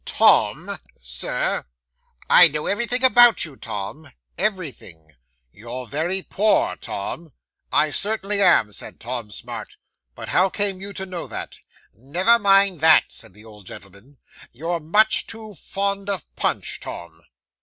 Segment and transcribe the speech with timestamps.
[0.03, 1.63] Tom" '"Sir"
[2.31, 5.13] '"I know everything about you, Tom; everything.
[5.51, 7.33] You're very poor, Tom."
[7.71, 9.77] '"I certainly am," said Tom Smart.
[10.15, 11.59] "But how came you to know that?"
[11.93, 14.17] '"Never mind that," said the old gentleman;
[14.51, 17.21] "you're much too fond of punch, Tom."